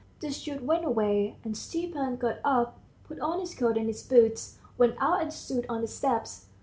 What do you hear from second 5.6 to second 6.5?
on the steps.